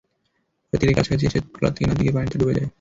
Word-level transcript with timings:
পরে 0.63 0.77
তীরের 0.79 0.95
কাছাকাছি 0.97 1.23
এলে 1.27 1.39
ট্রলার 1.45 1.73
থেকে 1.75 1.87
নামতে 1.87 2.03
গিয়ে 2.03 2.15
পানিতে 2.15 2.31
পড়ে 2.31 2.41
ডুবে 2.41 2.55
যায়। 2.57 2.69